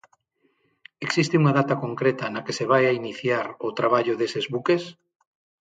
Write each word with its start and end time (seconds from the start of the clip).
Existe 1.07 1.35
unha 1.41 1.55
data 1.59 1.75
concreta 1.83 2.25
na 2.33 2.43
que 2.45 2.55
se 2.57 2.65
vaia 2.71 2.97
iniciar 3.01 3.45
o 3.67 3.69
traballo 3.79 4.13
deses 4.21 4.45
buques? 4.53 4.83